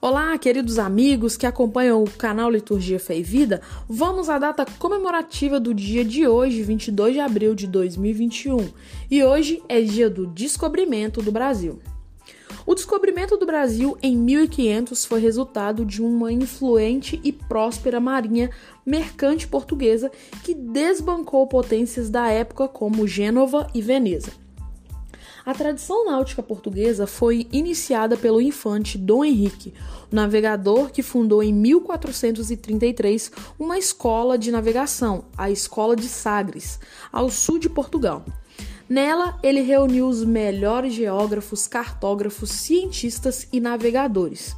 [0.00, 3.60] Olá, queridos amigos que acompanham o canal Liturgia Fé e Vida.
[3.88, 8.68] Vamos à data comemorativa do dia de hoje, 22 de abril de 2021.
[9.10, 11.80] E hoje é dia do descobrimento do Brasil.
[12.64, 18.50] O descobrimento do Brasil em 1500 foi resultado de uma influente e próspera marinha
[18.86, 20.12] mercante portuguesa
[20.44, 24.30] que desbancou potências da época como Gênova e Veneza.
[25.48, 29.72] A tradição náutica portuguesa foi iniciada pelo infante Dom Henrique,
[30.12, 36.78] navegador que fundou em 1433 uma escola de navegação, a Escola de Sagres,
[37.10, 38.26] ao sul de Portugal.
[38.86, 44.54] Nela, ele reuniu os melhores geógrafos, cartógrafos, cientistas e navegadores.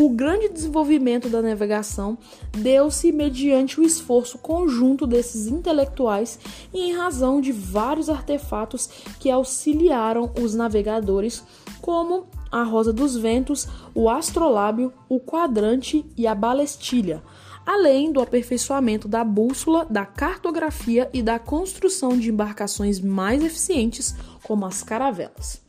[0.00, 2.16] O grande desenvolvimento da navegação
[2.52, 6.38] deu-se mediante o esforço conjunto desses intelectuais
[6.72, 8.88] e em razão de vários artefatos
[9.20, 11.44] que auxiliaram os navegadores,
[11.82, 17.22] como a rosa dos ventos, o astrolábio, o quadrante e a balestilha,
[17.66, 24.64] além do aperfeiçoamento da bússola, da cartografia e da construção de embarcações mais eficientes, como
[24.64, 25.60] as caravelas.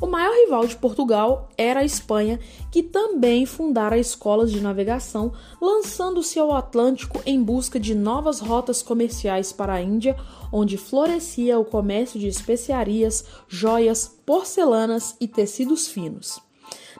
[0.00, 2.40] O maior rival de Portugal era a Espanha,
[2.72, 9.52] que também fundara escolas de navegação, lançando-se ao Atlântico em busca de novas rotas comerciais
[9.52, 10.16] para a Índia,
[10.50, 16.40] onde florescia o comércio de especiarias, joias, porcelanas e tecidos finos.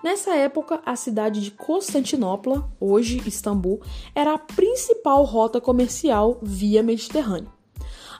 [0.04, 3.80] Nessa época, a cidade de Constantinopla, hoje Istambul,
[4.14, 7.59] era a principal rota comercial via Mediterrâneo.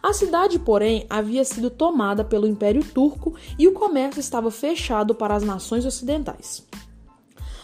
[0.02, 5.34] A cidade, porém, havia sido tomada pelo Império Turco e o comércio estava fechado para
[5.34, 6.66] as nações ocidentais.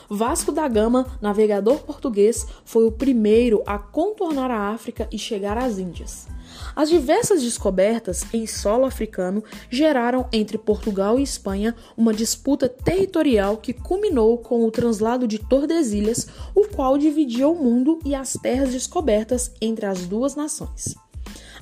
[0.09, 5.79] Vasco da Gama, navegador português, foi o primeiro a contornar a África e chegar às
[5.79, 6.29] Índias.
[6.77, 13.73] As diversas descobertas em solo africano geraram entre Portugal e Espanha uma disputa territorial que
[13.73, 19.53] culminou com o translado de Tordesilhas, o qual dividia o mundo e as terras descobertas
[19.61, 20.95] entre as duas nações.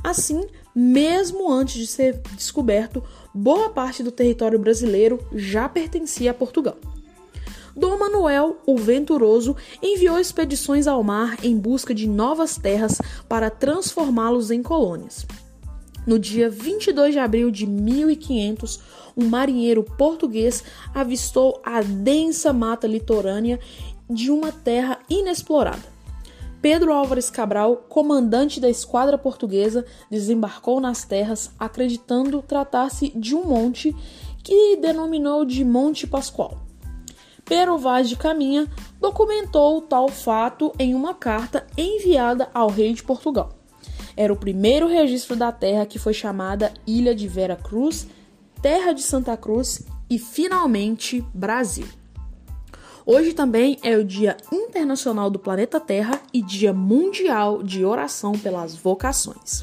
[0.04, 0.42] Assim,
[0.74, 6.76] mesmo antes de ser descoberto, boa parte do território brasileiro já pertencia a Portugal.
[7.74, 14.50] Dom Manuel, o Venturoso, enviou expedições ao mar em busca de novas terras para transformá-los
[14.50, 15.26] em colônias.
[16.06, 18.80] No dia 22 de abril de 1500,
[19.16, 20.62] um marinheiro português
[20.94, 23.58] avistou a densa mata litorânea
[24.08, 25.93] de uma terra inexplorada.
[26.64, 33.94] Pedro Álvares Cabral, comandante da esquadra portuguesa, desembarcou nas terras, acreditando tratar-se de um monte
[34.42, 36.56] que denominou de Monte Pascoal.
[37.44, 38.66] Pero Vaz de Caminha
[38.98, 43.50] documentou tal fato em uma carta enviada ao rei de Portugal.
[44.16, 48.06] Era o primeiro registro da terra que foi chamada Ilha de Vera Cruz,
[48.62, 52.03] Terra de Santa Cruz e finalmente Brasil.
[53.06, 58.74] Hoje também é o Dia Internacional do Planeta Terra e Dia Mundial de Oração pelas
[58.74, 59.62] Vocações.